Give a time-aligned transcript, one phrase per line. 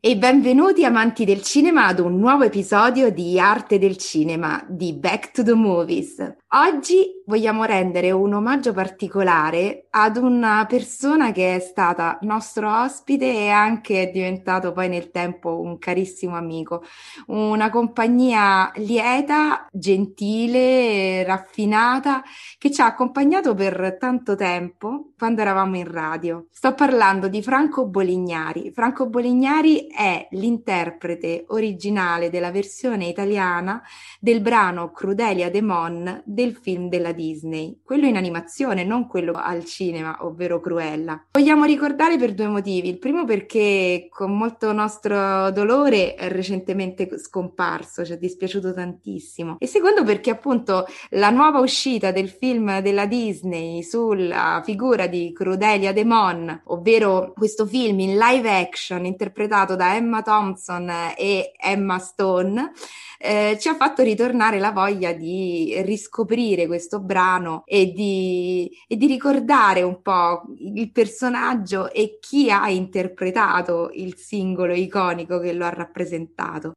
[0.00, 5.32] E benvenuti amanti del cinema ad un nuovo episodio di Arte del Cinema di Back
[5.32, 6.24] to the Movies.
[6.50, 13.48] Oggi vogliamo rendere un omaggio particolare ad una persona che è stata nostro ospite e
[13.50, 16.82] anche è diventato poi nel tempo un carissimo amico,
[17.26, 22.22] una compagnia lieta, gentile, raffinata
[22.56, 26.46] che ci ha accompagnato per tanto tempo quando eravamo in radio.
[26.50, 28.72] Sto parlando di Franco Bolignari.
[28.72, 33.82] Franco Bolignari è l'interprete originale della versione italiana
[34.18, 40.18] del brano Crudelia Demon del film della Disney, quello in animazione, non quello al cinema,
[40.20, 41.26] ovvero Cruella.
[41.32, 42.88] Vogliamo ricordare per due motivi.
[42.88, 49.56] Il primo perché con molto nostro dolore è recentemente scomparso, ci è dispiaciuto tantissimo.
[49.58, 55.92] E secondo perché appunto la nuova uscita del film della Disney sulla figura di Crudelia
[55.92, 62.72] Demon, ovvero questo film in live action interpretato da Emma Thompson e Emma Stone,
[63.18, 69.06] eh, ci ha fatto ritornare la voglia di riscoprire questo brano e di, e di
[69.06, 75.70] ricordare un po' il personaggio e chi ha interpretato il singolo iconico che lo ha
[75.70, 76.72] rappresentato.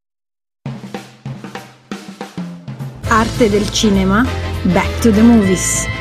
[3.09, 4.23] Arte del cinema,
[4.63, 5.99] Back to the Movies.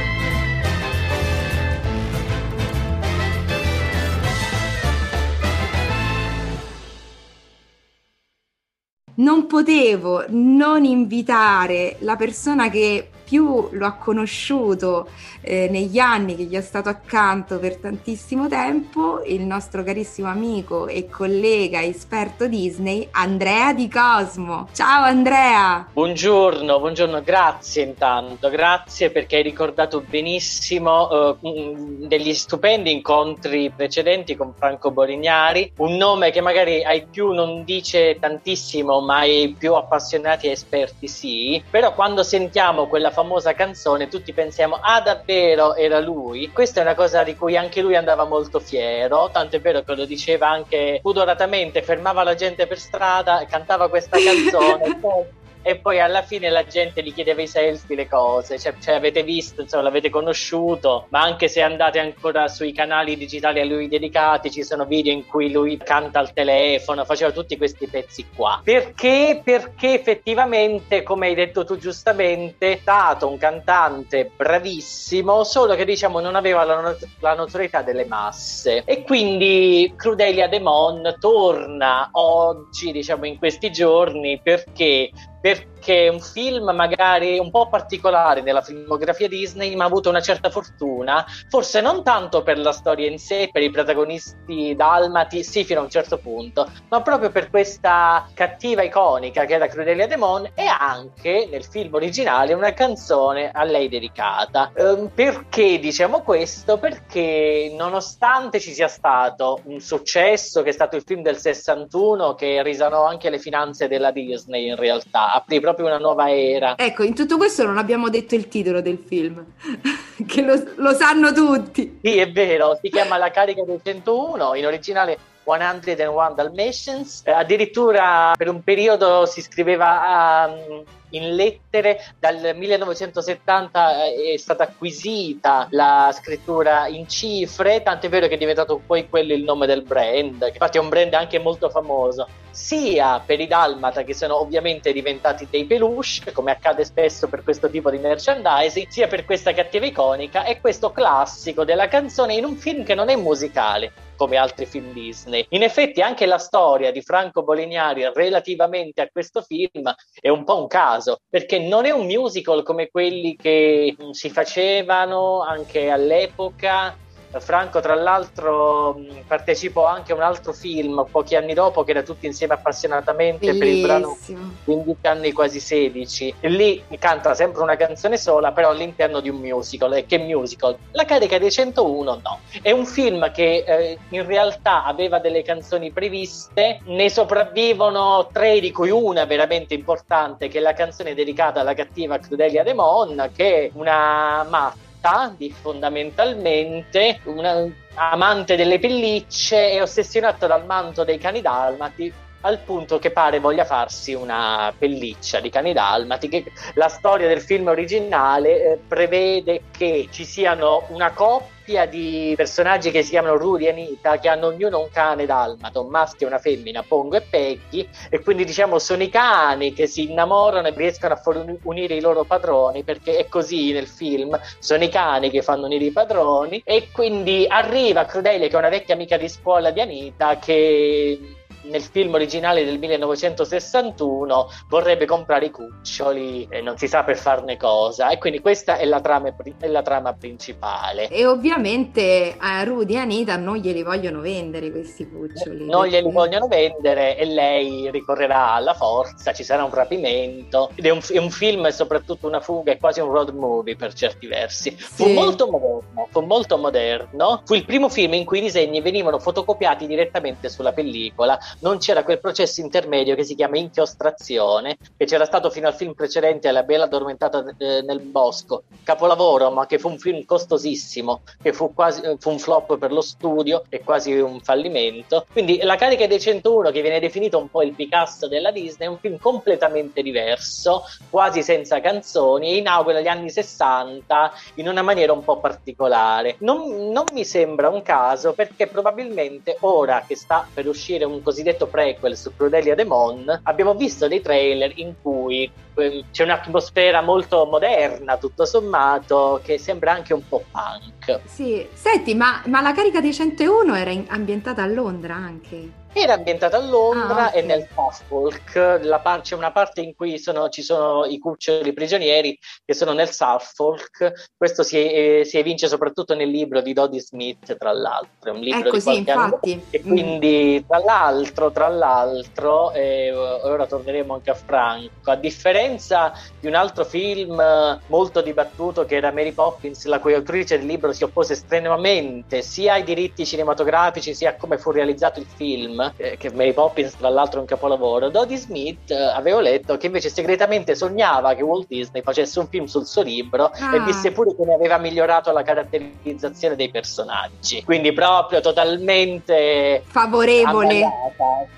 [9.20, 15.08] non potevo non invitare la persona che più lo ha conosciuto
[15.40, 20.88] eh, negli anni che gli è stato accanto per tantissimo tempo, il nostro carissimo amico
[20.88, 24.66] e collega esperto Disney, Andrea Di Cosmo.
[24.72, 25.86] Ciao Andrea!
[25.92, 31.76] Buongiorno, buongiorno, grazie intanto, grazie perché hai ricordato benissimo eh,
[32.08, 38.16] degli stupendi incontri precedenti con Franco Borignari, un nome che magari ai più non dice
[38.18, 43.18] tantissimo, ma ai più appassionati e esperti sì, però quando sentiamo quella famosa
[43.54, 46.50] canzone tutti pensiamo ah davvero era lui?
[46.50, 49.94] Questa è una cosa di cui anche lui andava molto fiero tanto è vero che
[49.94, 56.00] lo diceva anche pudoratamente fermava la gente per strada e cantava questa canzone e poi
[56.00, 59.84] alla fine la gente gli chiedeva i selfie, le cose, cioè, cioè, avete visto, insomma,
[59.84, 64.84] l'avete conosciuto, ma anche se andate ancora sui canali digitali a lui dedicati, ci sono
[64.84, 68.60] video in cui lui canta al telefono, faceva tutti questi pezzi qua.
[68.64, 69.40] Perché?
[69.44, 76.20] Perché effettivamente, come hai detto tu giustamente, è stato un cantante bravissimo, solo che diciamo
[76.20, 78.82] non aveva la, la notorietà delle masse.
[78.84, 86.70] E quindi Crudelia Demon torna oggi, diciamo in questi giorni, perché perché è un film
[86.70, 92.02] magari un po' particolare nella filmografia Disney, ma ha avuto una certa fortuna, forse non
[92.02, 96.18] tanto per la storia in sé, per i protagonisti dalmati, sì, fino a un certo
[96.18, 101.94] punto, ma proprio per questa cattiva iconica che era Crudelia Demon e anche nel film
[101.94, 104.72] originale una canzone a lei dedicata.
[104.76, 106.78] Um, perché diciamo questo?
[106.78, 112.62] Perché nonostante ci sia stato un successo che è stato il film del 61 che
[112.62, 116.76] risanò anche le finanze della Disney in realtà, apri proprio una nuova era.
[116.76, 119.44] Ecco, in tutto questo non abbiamo detto il titolo del film,
[120.26, 121.98] che lo, lo sanno tutti.
[122.02, 127.22] Sì, è vero, si chiama La carica del 101, in originale 101 Dalmatians.
[127.24, 134.64] Eh, addirittura per un periodo si scriveva um, in lettere, dal 1970 eh, è stata
[134.64, 139.82] acquisita la scrittura in cifre, tant'è vero che è diventato poi quello il nome del
[139.82, 144.92] brand, infatti è un brand anche molto famoso, sia per i Dalmata che sono ovviamente
[144.92, 149.86] diventati dei peluche, come accade spesso per questo tipo di merchandising, sia per questa cattiva
[149.86, 154.66] iconica e questo classico della canzone in un film che non è musicale come altri
[154.66, 155.46] film Disney.
[155.50, 159.90] In effetti anche la storia di Franco Bolignari relativamente a questo film
[160.20, 165.40] è un po' un caso, perché non è un musical come quelli che si facevano
[165.40, 166.94] anche all'epoca
[167.38, 172.26] Franco, tra l'altro, partecipò anche a un altro film pochi anni dopo che era tutti
[172.26, 173.58] insieme appassionatamente Bellissimo.
[173.58, 174.18] per il brano
[174.64, 176.34] 15 anni quasi 16.
[176.40, 179.94] E lì canta sempre una canzone sola, però all'interno di un musical.
[179.94, 180.76] E che musical?
[180.92, 182.40] La carica dei 101 no.
[182.60, 188.72] È un film che eh, in realtà aveva delle canzoni previste, ne sopravvivono tre, di
[188.72, 193.70] cui una veramente importante, che è la canzone dedicata alla cattiva Crudelia Demon, che è
[193.74, 194.88] una matta
[195.36, 202.98] di fondamentalmente un amante delle pellicce e ossessionato dal manto dei cani dalmati al punto
[202.98, 206.44] che pare voglia farsi una pelliccia di cani dalmati che
[206.74, 213.02] la storia del film originale eh, prevede che ci siano una coppia di personaggi che
[213.02, 216.40] si chiamano Rudy e Anita che hanno ognuno un cane dalmato, un maschio e una
[216.40, 221.14] femmina, Pongo e Peggy e quindi diciamo sono i cani che si innamorano e riescono
[221.14, 221.22] a
[221.62, 225.84] unire i loro padroni perché è così nel film, sono i cani che fanno unire
[225.84, 230.38] i padroni e quindi arriva Crudelia che è una vecchia amica di scuola di Anita
[230.38, 237.16] che nel film originale del 1961 vorrebbe comprare i cuccioli e non si sa per
[237.16, 238.08] farne cosa.
[238.08, 241.08] E quindi questa è la trama, è la trama principale.
[241.08, 245.66] E ovviamente a Rudy e Anita non glieli vogliono vendere questi cuccioli.
[245.66, 250.70] Non glieli vogliono vendere e lei ricorrerà alla forza ci sarà un rapimento.
[250.74, 253.76] Ed è un, è un film e soprattutto una fuga è quasi un road movie
[253.76, 254.70] per certi versi.
[254.72, 255.12] Fu sì.
[255.12, 257.42] molto moderno fu molto moderno.
[257.44, 262.04] Fu il primo film in cui i disegni venivano fotocopiati direttamente sulla pellicola non c'era
[262.04, 266.62] quel processo intermedio che si chiama inchiostrazione, che c'era stato fino al film precedente, La
[266.62, 272.00] Bella Addormentata eh, nel Bosco, capolavoro, ma che fu un film costosissimo, che fu quasi
[272.18, 275.26] fu un flop per lo studio e quasi un fallimento.
[275.30, 278.90] Quindi La carica dei 101, che viene definito un po' il Picasso della Disney, è
[278.90, 285.12] un film completamente diverso, quasi senza canzoni, e inaugura gli anni 60 in una maniera
[285.12, 286.36] un po' particolare.
[286.38, 291.39] Non, non mi sembra un caso perché probabilmente ora che sta per uscire un cosiddetto
[291.40, 297.46] cosiddetto prequel su Crudelia Demon, abbiamo visto dei trailer in cui eh, c'è un'atmosfera molto
[297.46, 301.20] moderna, tutto sommato, che sembra anche un po' punk.
[301.24, 305.79] Sì, senti, ma, ma la carica dei 101 era in, ambientata a Londra anche?
[305.92, 307.40] Era ambientata a Londra ah, okay.
[307.40, 312.38] e nel Suffolk, par- c'è una parte in cui sono, ci sono i cuccioli prigionieri
[312.64, 317.56] che sono nel Suffolk, questo si, eh, si evince soprattutto nel libro di Dodie Smith,
[317.56, 319.52] tra l'altro, è un libro ecco, di sì, infatti.
[319.52, 326.12] Anno, e quindi tra l'altro, tra l'altro, eh, ora torneremo anche a Franco, a differenza
[326.38, 327.42] di un altro film
[327.86, 332.74] molto dibattuto che era Mary Poppins, la cui autrice del libro si oppose estremamente sia
[332.74, 337.08] ai diritti cinematografici sia a come fu realizzato il film, eh, che Mary Poppins tra
[337.08, 341.66] l'altro è un capolavoro, Dodie Smith eh, avevo letto che invece segretamente sognava che Walt
[341.68, 343.76] Disney facesse un film sul suo libro ah.
[343.76, 347.62] e disse pure che ne aveva migliorato la caratterizzazione dei personaggi.
[347.64, 350.82] Quindi proprio totalmente favorevole.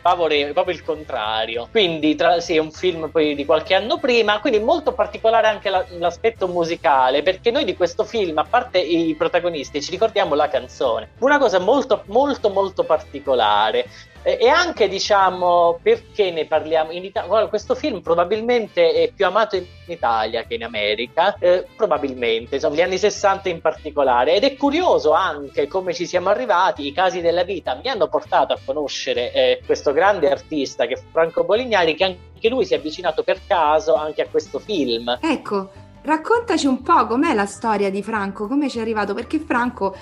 [0.00, 1.68] favorevole, proprio il contrario.
[1.70, 5.70] Quindi tra, sì, è un film poi di qualche anno prima, quindi molto particolare anche
[5.70, 10.48] la, l'aspetto musicale, perché noi di questo film, a parte i protagonisti, ci ricordiamo la
[10.48, 11.10] canzone.
[11.18, 13.86] Una cosa molto molto molto particolare
[14.22, 19.66] e anche diciamo perché ne parliamo in Italia questo film probabilmente è più amato in
[19.86, 24.34] Italia che in America eh, probabilmente insomma gli anni 60 in particolare.
[24.34, 28.52] Ed è curioso anche come ci siamo arrivati i casi della vita mi hanno portato
[28.52, 32.76] a conoscere eh, questo grande artista che è Franco Bolignari che anche lui si è
[32.76, 35.18] avvicinato per caso anche a questo film.
[35.20, 39.96] Ecco Raccontaci un po' com'è la storia di Franco, come ci è arrivato, perché Franco,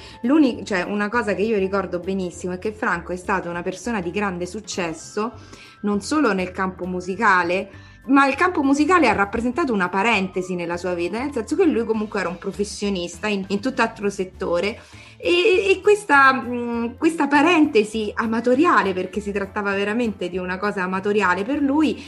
[0.64, 4.10] cioè una cosa che io ricordo benissimo è che Franco è stato una persona di
[4.10, 5.32] grande successo,
[5.82, 7.68] non solo nel campo musicale,
[8.06, 11.84] ma il campo musicale ha rappresentato una parentesi nella sua vita, nel senso che lui
[11.84, 14.78] comunque era un professionista in, in tutt'altro settore.
[15.18, 21.44] E, e questa, mh, questa, parentesi amatoriale, perché si trattava veramente di una cosa amatoriale
[21.44, 22.02] per lui,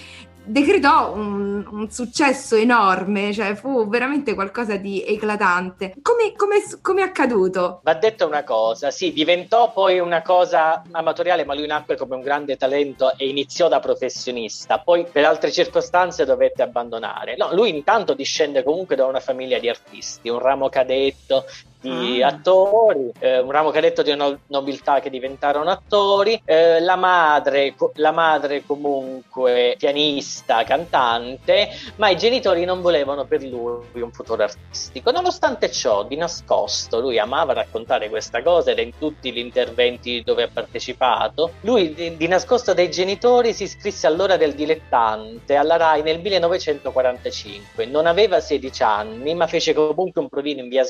[0.45, 5.95] decretò un, un, successo enorme, cioè fu veramente qualcosa di eclatante.
[6.03, 7.81] Come, come, come, è accaduto?
[7.83, 12.23] Va detto una cosa, sì, diventò poi una cosa amatoriale, ma lui nacque come un
[12.23, 17.37] grande talento e iniziò da professionista, poi per altre circostanze dovette abbandonare.
[17.37, 21.45] No, lui intanto discende comunque da una famiglia di artisti, un ramo cadetto
[21.83, 22.29] di ah.
[22.29, 27.91] attori, eh, un ramo cadetto di no- nobiltà che diventarono attori, eh, la, madre, co-
[27.97, 35.11] la madre comunque pianista, cantante, ma i genitori non volevano per lui un futuro artistico.
[35.11, 40.45] Nonostante ciò, di nascosto, lui amava raccontare questa cosa ed in tutti gli interventi dove
[40.45, 41.55] ha partecipato.
[41.63, 47.87] Lui di, di nascosto dai genitori si iscrisse all'ora del dilettante alla RAI nel 1945.
[47.87, 50.85] Non aveva 16 anni, ma fece comunque un provino in via,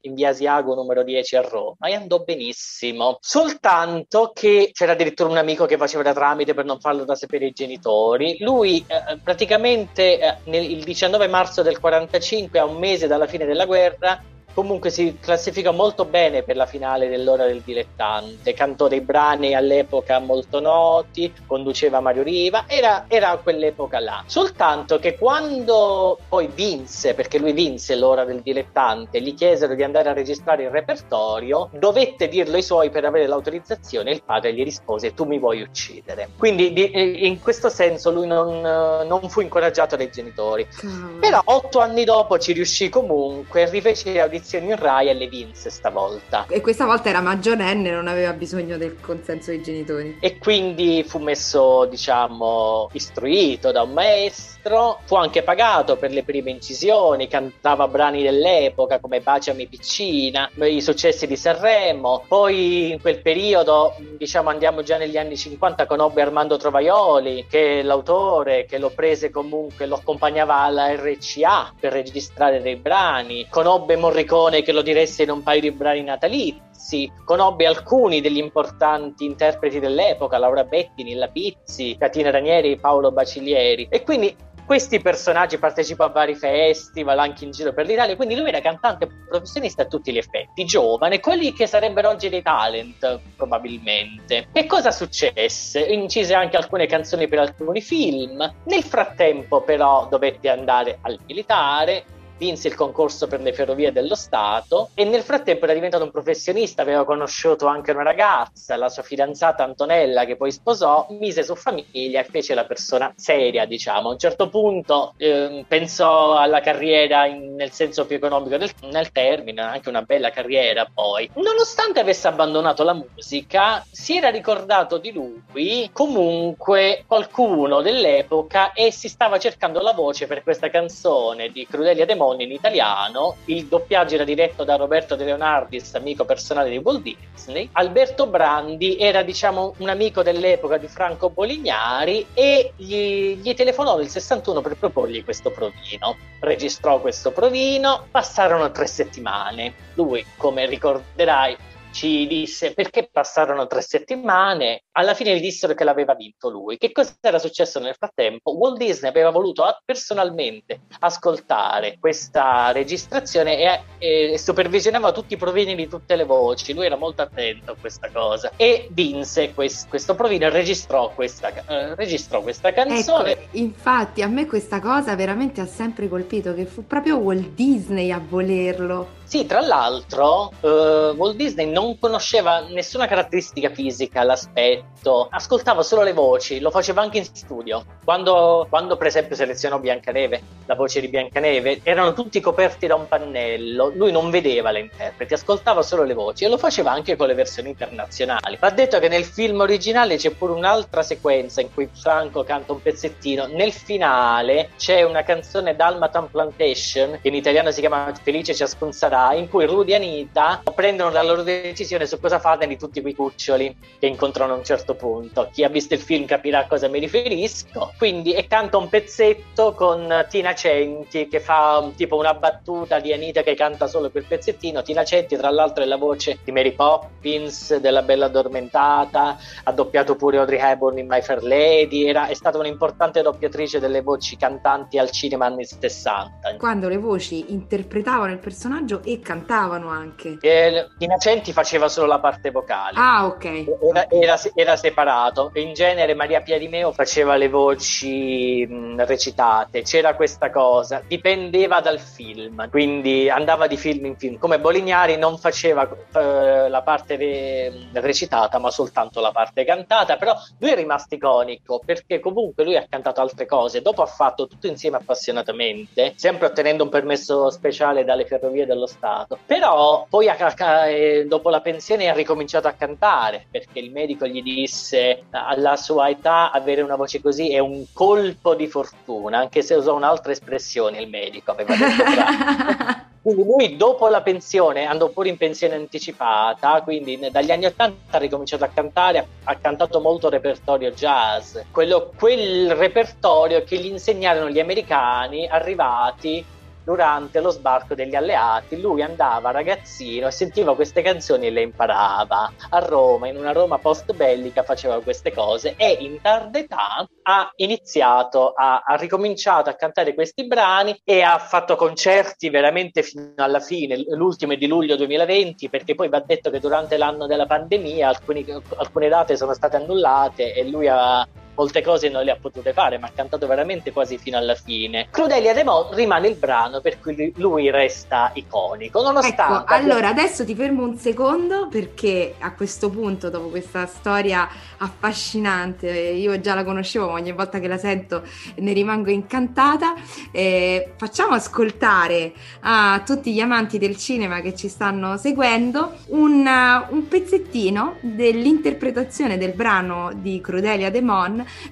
[0.00, 3.18] in via Asiago numero 10 a Roma e andò benissimo.
[3.20, 7.46] Soltanto che c'era addirittura un amico che faceva da tramite per non farlo da sapere
[7.46, 8.36] ai genitori.
[8.40, 13.46] Lui eh, praticamente eh, nel, il 19 marzo del 45, a un mese dalla fine
[13.46, 14.22] della guerra,
[14.54, 20.18] comunque si classifica molto bene per la finale dell'ora del dilettante, cantò dei brani all'epoca
[20.18, 24.22] molto noti, conduceva Mario Riva, era, era quell'epoca là.
[24.26, 30.10] Soltanto che quando poi vinse, perché lui vinse l'ora del dilettante, gli chiesero di andare
[30.10, 34.62] a registrare il repertorio, dovette dirlo ai suoi per avere l'autorizzazione e il padre gli
[34.62, 36.28] rispose tu mi vuoi uccidere.
[36.36, 40.66] Quindi di, in questo senso lui non, non fu incoraggiato dai genitori.
[40.84, 41.20] Mm.
[41.20, 46.46] Però otto anni dopo ci riuscì comunque, rifece audizioni in Rai le vinse stavolta.
[46.48, 50.16] E questa volta era maggiorenne, non aveva bisogno del consenso dei genitori.
[50.20, 54.61] E quindi fu messo, diciamo, istruito da un maestro,
[55.04, 61.26] fu anche pagato per le prime incisioni, cantava brani dell'epoca come Baciami piccina, i successi
[61.26, 67.46] di Sanremo, poi in quel periodo, diciamo andiamo già negli anni 50, conobbe Armando Trovaioli,
[67.48, 73.46] che è l'autore, che lo prese comunque, lo accompagnava alla RCA per registrare dei brani,
[73.50, 79.24] conobbe Morricone che lo diresse in un paio di brani natalizi, conobbe alcuni degli importanti
[79.24, 83.88] interpreti dell'epoca, Laura Betti, Nilla Pizzi, Catina Ranieri, Paolo Bacilieri.
[83.90, 88.48] E quindi questi personaggi partecipano a vari festival anche in giro per l'Italia, quindi lui
[88.48, 94.48] era cantante professionista a tutti gli effetti, giovane, quelli che sarebbero oggi dei talent probabilmente.
[94.52, 95.80] Che cosa successe?
[95.80, 102.04] Incise anche alcune canzoni per alcuni film, nel frattempo però dovette andare al militare,
[102.42, 106.82] vinse il concorso per le ferrovie dello Stato e nel frattempo era diventato un professionista,
[106.82, 112.18] aveva conosciuto anche una ragazza, la sua fidanzata Antonella che poi sposò, mise su famiglia
[112.18, 114.08] e fece la persona seria, diciamo.
[114.08, 119.12] A un certo punto eh, pensò alla carriera in, nel senso più economico del nel
[119.12, 121.30] termine, anche una bella carriera poi.
[121.34, 129.08] Nonostante avesse abbandonato la musica, si era ricordato di lui comunque qualcuno dell'epoca e si
[129.08, 133.36] stava cercando la voce per questa canzone di Crudelia Demoni Demoni in italiano.
[133.44, 137.68] Il doppiaggio era diretto da Roberto De Leonardis, amico personale di Walt Disney.
[137.72, 144.08] Alberto Brandi era, diciamo, un amico dell'epoca di Franco Bolignari e gli, gli telefonò nel
[144.08, 146.16] 61 per proporgli questo provino.
[146.40, 149.74] Registrò questo provino, passarono tre settimane.
[149.94, 151.56] Lui, come ricorderai,
[151.92, 156.78] ci disse perché passarono tre settimane, alla fine gli dissero che l'aveva vinto lui.
[156.78, 158.56] Che cosa era successo nel frattempo?
[158.56, 165.88] Walt Disney aveva voluto personalmente ascoltare questa registrazione e, e supervisionava tutti i provini di
[165.88, 170.46] tutte le voci, lui era molto attento a questa cosa e vinse quest, questo provino
[170.46, 173.32] e registrò questa, eh, registrò questa canzone.
[173.32, 178.10] Ecco, infatti a me questa cosa veramente ha sempre colpito, che fu proprio Walt Disney
[178.10, 179.20] a volerlo.
[179.32, 180.68] Sì, tra l'altro uh,
[181.16, 187.16] Walt Disney non conosceva nessuna caratteristica fisica, l'aspetto, ascoltava solo le voci, lo faceva anche
[187.16, 187.82] in studio.
[188.04, 193.08] Quando, quando per esempio selezionò Biancaneve, la voce di Biancaneve, erano tutti coperti da un
[193.08, 197.26] pannello, lui non vedeva le interpreti, ascoltava solo le voci e lo faceva anche con
[197.26, 198.58] le versioni internazionali.
[198.60, 202.82] Va detto che nel film originale c'è pure un'altra sequenza in cui Franco canta un
[202.82, 208.92] pezzettino, nel finale c'è una canzone Dalmatan Plantation, che in italiano si chiama Felice ciascun
[208.92, 213.00] sarà, in cui Rudy e Anita prendono la loro decisione su cosa fare di tutti
[213.00, 215.48] quei cuccioli che incontrano a un certo punto.
[215.52, 217.92] Chi ha visto il film capirà a cosa mi riferisco.
[217.96, 223.42] Quindi, e canta un pezzetto con Tina Centi che fa tipo una battuta di Anita
[223.42, 224.82] che canta solo quel pezzettino.
[224.82, 230.16] Tina Centi, tra l'altro, è la voce di Mary Poppins, della Bella Addormentata, ha doppiato
[230.16, 234.98] pure Audrey Hepburn in My Fair Lady, era, è stata un'importante doppiatrice delle voci cantanti
[234.98, 236.56] al cinema anni 60.
[236.58, 240.38] Quando le voci interpretavano il personaggio e cantavano anche.
[240.40, 242.98] E Innocenti faceva solo la parte vocale.
[242.98, 243.44] Ah, ok.
[243.90, 245.50] Era, era, era separato.
[245.54, 249.82] In genere Maria Piadimeo faceva le voci mh, recitate.
[249.82, 251.02] C'era questa cosa.
[251.06, 252.68] Dipendeva dal film.
[252.70, 254.38] Quindi andava di film in film.
[254.38, 260.16] Come Bolignari non faceva eh, la parte re- recitata, ma soltanto la parte cantata.
[260.16, 263.82] Però lui è rimasto iconico perché comunque lui ha cantato altre cose.
[263.82, 269.38] Dopo ha fatto tutto insieme appassionatamente, sempre ottenendo un permesso speciale dalle ferrovie dello Stato.
[269.44, 275.24] Però poi eh, dopo la pensione ha ricominciato a cantare perché il medico gli disse
[275.30, 279.94] alla sua età avere una voce così è un colpo di fortuna, anche se usò
[279.94, 285.76] un'altra espressione il medico, aveva detto Quindi lui dopo la pensione andò pure in pensione
[285.76, 292.10] anticipata, quindi dagli anni 80 ha ricominciato a cantare, ha cantato molto repertorio jazz, Quello,
[292.16, 296.44] quel repertorio che gli insegnarono gli americani arrivati
[296.84, 298.80] durante lo sbarco degli alleati.
[298.80, 302.52] Lui andava ragazzino e sentiva queste canzoni e le imparava.
[302.70, 307.52] A Roma, in una Roma post bellica, faceva queste cose e in tarda età ha
[307.56, 313.60] iniziato, a, ha ricominciato a cantare questi brani e ha fatto concerti veramente fino alla
[313.60, 313.96] fine.
[314.08, 318.44] L'ultimo è di luglio 2020 perché poi va detto che durante l'anno della pandemia alcuni,
[318.76, 322.98] alcune date sono state annullate e lui ha molte cose non le ha potute fare,
[322.98, 325.08] ma ha cantato veramente quasi fino alla fine.
[325.10, 329.42] Crudelia Demon rimane il brano per cui lui resta iconico, nonostante...
[329.42, 335.90] Ecco, allora adesso ti fermo un secondo perché a questo punto, dopo questa storia affascinante,
[335.90, 338.22] io già la conoscevo, ma ogni volta che la sento
[338.56, 339.94] ne rimango incantata,
[340.30, 346.46] eh, facciamo ascoltare a tutti gli amanti del cinema che ci stanno seguendo un,
[346.88, 350.90] un pezzettino dell'interpretazione del brano di Crudelia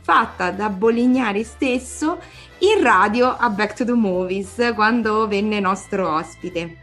[0.01, 2.19] Fatta da Bolignari stesso
[2.59, 6.77] in radio a Back to the Movies quando venne nostro ospite.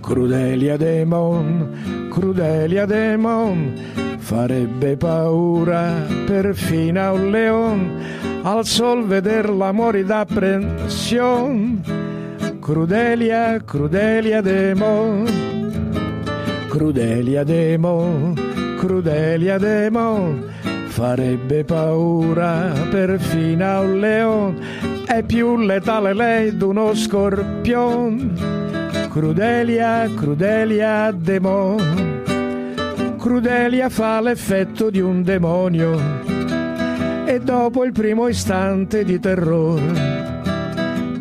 [0.00, 8.04] Crudelia Demon, Crudelia Demon, farebbe paura perfino a un leon
[8.42, 12.05] al sol veder l'amore d'apprensione
[12.66, 15.22] Crudelia, Crudelia Demo,
[16.68, 18.34] Crudelia Demo,
[18.76, 20.36] Crudelia Demo,
[20.86, 24.58] farebbe paura perfino a un leone,
[25.06, 28.32] è più letale lei d'uno scorpione.
[29.10, 31.76] Crudelia, Crudelia Demo,
[33.16, 35.96] Crudelia fa l'effetto di un demonio.
[37.26, 40.35] E dopo il primo istante di terrore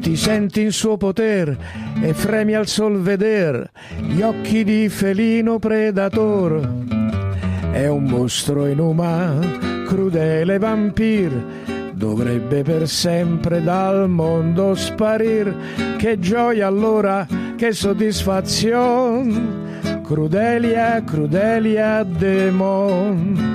[0.06, 1.58] ti senti in suo poter
[2.00, 6.62] e fremi al sol veder gli occhi di felino predator.
[7.72, 9.58] È un mostro inumano,
[9.88, 11.32] crudele vampir,
[11.94, 15.96] dovrebbe per sempre dal mondo sparir.
[15.98, 23.55] Che gioia allora, che soddisfazione, crudelia, crudelia demon.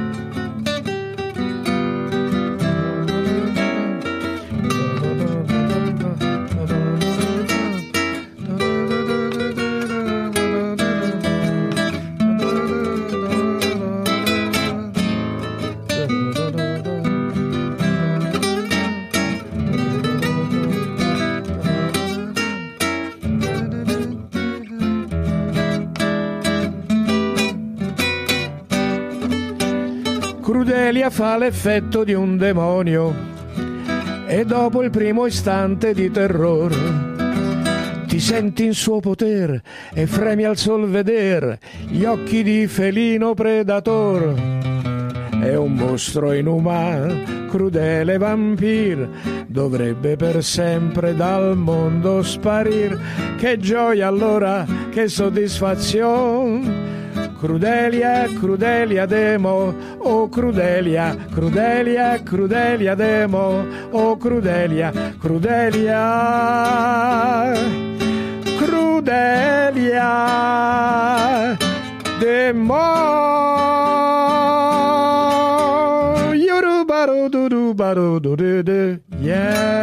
[31.10, 33.12] Fa l'effetto di un demonio
[34.26, 37.08] e dopo il primo istante di terrore
[38.06, 44.34] ti senti in suo potere e fremi al sol veder gli occhi di felino predator.
[45.40, 49.08] È un mostro inumano, crudele vampir,
[49.46, 52.98] dovrebbe per sempre dal mondo sparir.
[53.38, 56.99] Che gioia allora, che soddisfazione
[57.40, 66.04] Crudelia, Crudelia Demo, oh Crudelia, Crudelia, Crudelia Demo, oh Crudelia, Crudelia,
[68.58, 70.10] Crudelia
[72.20, 72.76] Demo.
[76.36, 79.80] Yorubaru du du baru du du du, yeah.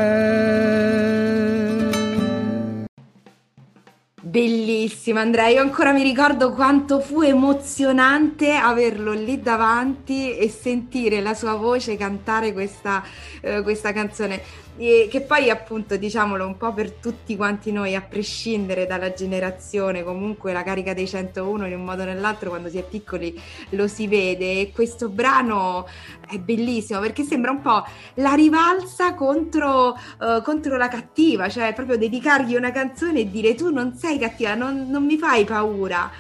[4.28, 11.34] Bellissima Andrea, io ancora mi ricordo quanto fu emozionante averlo lì davanti e sentire la
[11.34, 13.02] sua voce cantare questa,
[13.42, 14.66] uh, questa canzone.
[14.80, 20.04] E che poi appunto diciamolo un po' per tutti quanti noi a prescindere dalla generazione
[20.04, 23.40] comunque la carica dei 101 in un modo o nell'altro quando si è piccoli
[23.72, 24.60] lo si vede.
[24.60, 25.88] E questo brano
[26.30, 27.84] è bellissimo perché sembra un po'
[28.16, 33.72] la rivalsa contro, uh, contro la cattiva cioè proprio dedicargli una canzone e dire tu
[33.72, 36.12] non sei cattiva non, non mi fai paura.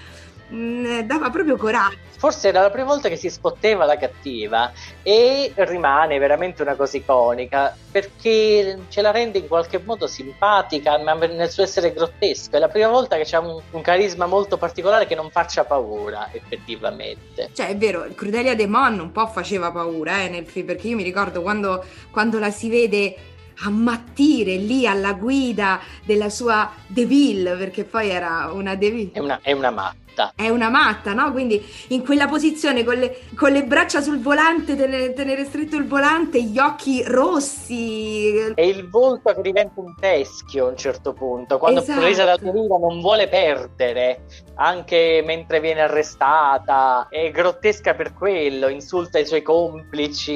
[0.53, 2.05] Mm, dava proprio coraggio.
[2.17, 4.71] Forse era la prima volta che si spotteva la cattiva
[5.03, 11.13] e rimane veramente una cosa iconica perché ce la rende in qualche modo simpatica ma
[11.13, 12.55] nel suo essere grottesco.
[12.55, 16.29] È la prima volta che c'è un, un carisma molto particolare che non faccia paura
[16.31, 17.49] effettivamente.
[17.53, 20.95] Cioè è vero Crudelia De Mon un po' faceva paura eh, nel film perché io
[20.95, 23.15] mi ricordo quando, quando la si vede
[23.61, 29.11] ammattire lì alla guida della sua Deville, perché poi era una Deville.
[29.13, 30.33] È una, è una matta matta.
[30.35, 31.31] È una matta, no?
[31.31, 35.87] Quindi in quella posizione con le, con le braccia sul volante, tenere, tenere, stretto il
[35.87, 38.53] volante, gli occhi rossi.
[38.55, 41.57] E il volto che diventa un teschio a un certo punto.
[41.57, 41.99] Quando esatto.
[41.99, 44.23] presa da Torino non vuole perdere,
[44.55, 47.07] anche mentre viene arrestata.
[47.09, 50.33] È grottesca per quello, insulta i suoi complici,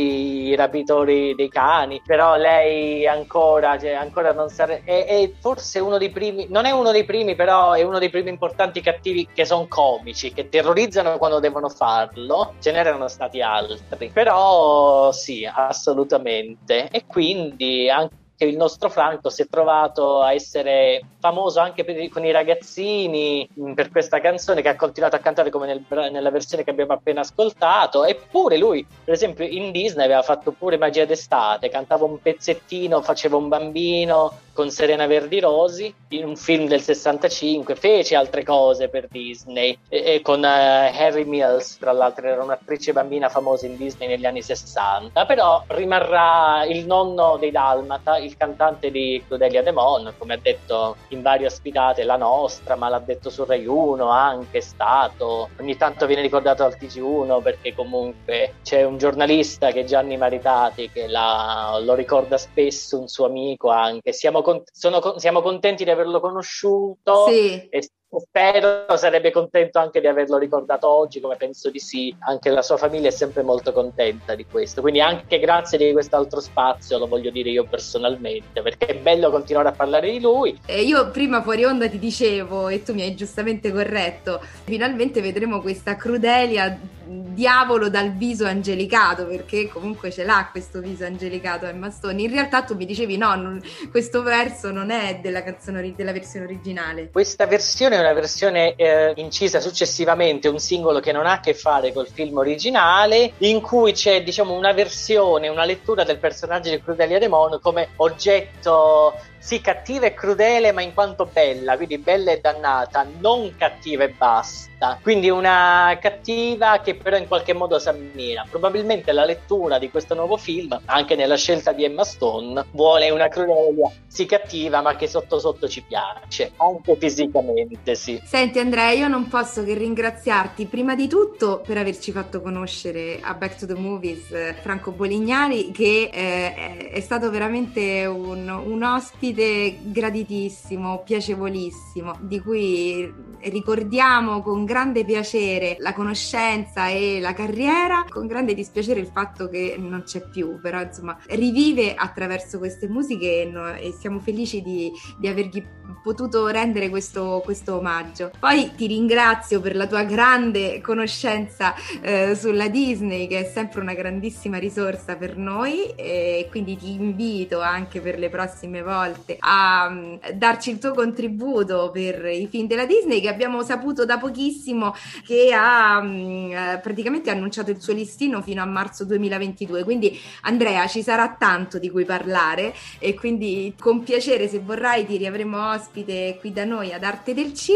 [0.50, 2.02] i rapitori dei cani.
[2.06, 4.66] Però lei ancora, cioè, ancora non sa.
[4.66, 8.10] È, è forse uno dei primi, non è uno dei primi, però è uno dei
[8.10, 12.56] primi importanti cattivi che sono comici, che terrorizzano quando devono farlo.
[12.60, 14.10] Ce n'erano stati altri.
[14.10, 16.90] Però sì, assolutamente.
[16.90, 22.26] E quindi anche il nostro Franco si è trovato a essere famoso anche per, con
[22.26, 26.64] i ragazzini mm, per questa canzone che ha continuato a cantare come nel, nella versione
[26.64, 31.70] che abbiamo appena ascoltato eppure lui per esempio in Disney aveva fatto pure Magia d'estate
[31.70, 37.76] cantava un pezzettino faceva un bambino con Serena Verdi Rosi in un film del 65
[37.76, 42.94] fece altre cose per Disney e, e con uh, Harry Mills tra l'altro era un'attrice
[42.94, 48.92] bambina famosa in Disney negli anni 60 però rimarrà il nonno dei Dalmata il cantante
[48.92, 53.46] di Crudelia Demon come ha detto in varie ospitate la nostra ma l'ha detto su
[53.46, 55.50] Rai 1 anche stato.
[55.60, 60.90] Ogni tanto viene ricordato al TG1 perché comunque c'è un giornalista che è Gianni Maritati
[60.92, 64.14] che la, lo ricorda spesso un suo amico anche.
[64.14, 67.68] Siamo con- sono, siamo contenti di averlo conosciuto sì.
[67.70, 72.14] e spero sarebbe contento anche di averlo ricordato oggi, come penso di sì.
[72.20, 74.82] Anche la sua famiglia è sempre molto contenta di questo.
[74.82, 79.70] Quindi anche grazie di quest'altro spazio, lo voglio dire io personalmente, perché è bello continuare
[79.70, 80.60] a parlare di lui.
[80.66, 85.62] Eh, io prima fuori onda ti dicevo, e tu mi hai giustamente corretto, finalmente vedremo
[85.62, 86.78] questa Crudelia
[87.12, 92.22] diavolo dal viso angelicato, perché comunque ce l'ha questo viso angelicato Emma Stone.
[92.22, 96.46] In realtà tu mi dicevi no, non, questo verso non è della canzone della versione
[96.46, 97.10] originale.
[97.12, 101.94] Questa versione una versione eh, incisa successivamente, un singolo che non ha a che fare
[101.94, 107.20] col film originale, in cui c'è diciamo una versione, una lettura del personaggio di Crudelia
[107.20, 113.08] Demon come oggetto sì, cattiva e crudele, ma in quanto bella, quindi bella e dannata,
[113.20, 115.00] non cattiva e basta.
[115.02, 118.46] Quindi una cattiva che però in qualche modo si ammira.
[118.48, 123.30] Probabilmente la lettura di questo nuovo film, anche nella scelta di Emma Stone, vuole una
[123.30, 128.22] Crudelia, sì cattiva, ma che sotto sotto ci piace, anche fisicamente, sì.
[128.24, 133.34] Senti Andrea, io non posso che ringraziarti prima di tutto per averci fatto conoscere a
[133.34, 139.78] Back to the Movies eh, Franco Bolignari, che eh, è stato veramente un, un ospite
[139.82, 148.54] graditissimo, piacevolissimo, di cui ricordiamo con grande piacere la conoscenza e la carriera, con grande
[148.54, 153.74] dispiacere il fatto che non c'è più, però insomma rivive attraverso queste musiche e, no,
[153.74, 155.64] e siamo felici di, di avergli
[156.04, 158.32] potuto rendere questo, questo, omaggio.
[158.40, 163.94] Poi ti ringrazio per la tua grande conoscenza eh, sulla Disney, che è sempre una
[163.94, 170.20] grandissima risorsa per noi, e quindi ti invito anche per le prossime volte a um,
[170.34, 175.52] darci il tuo contributo per i film della Disney, che abbiamo saputo da pochissimo che
[175.54, 179.84] ha um, praticamente annunciato il suo listino fino a marzo 2022.
[179.84, 185.18] Quindi Andrea, ci sarà tanto di cui parlare e quindi con piacere se vorrai ti
[185.18, 187.71] riavremo ospite qui da noi ad Arte del Cinema.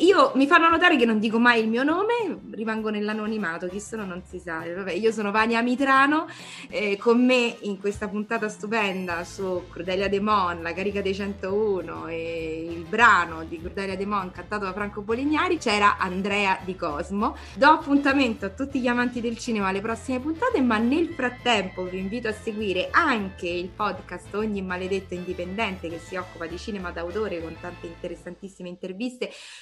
[0.00, 4.04] Io mi fanno notare che non dico mai il mio nome, rimango nell'anonimato, chi sono
[4.04, 4.62] non si sa.
[4.74, 6.26] Vabbè, io sono Vania Mitrano,
[6.68, 12.66] eh, con me in questa puntata stupenda su Crudelia Demon, la carica dei 101 e
[12.70, 17.36] il brano di Crudelia Demon cantato da Franco Bolignari c'era Andrea Di Cosmo.
[17.54, 21.98] Do appuntamento a tutti gli amanti del cinema alle prossime puntate, ma nel frattempo vi
[21.98, 27.14] invito a seguire anche il podcast Ogni maledetto indipendente che si occupa di cinema d'autore
[27.16, 29.05] autore con tante interessantissime interviste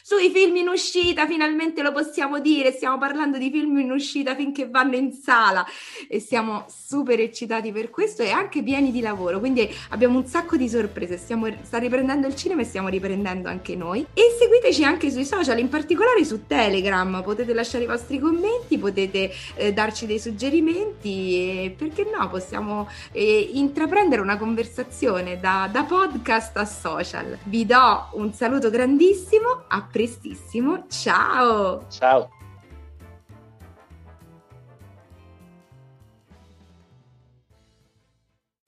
[0.03, 4.69] sui film in uscita, finalmente lo possiamo dire, stiamo parlando di film in uscita finché
[4.69, 5.65] vanno in sala
[6.09, 10.57] e siamo super eccitati per questo e anche pieni di lavoro, quindi abbiamo un sacco
[10.57, 15.11] di sorprese, stiamo, sta riprendendo il cinema e stiamo riprendendo anche noi e seguiteci anche
[15.11, 20.19] sui social, in particolare su Telegram, potete lasciare i vostri commenti, potete eh, darci dei
[20.19, 27.39] suggerimenti e perché no, possiamo eh, intraprendere una conversazione da, da podcast a social.
[27.45, 29.34] Vi do un saluto grandissimo,
[29.69, 31.87] a prestissimo, ciao!
[31.89, 32.29] Ciao!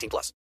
[0.00, 0.28] 18 plus.